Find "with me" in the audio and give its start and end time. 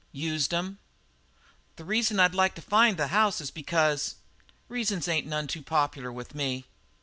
6.11-6.65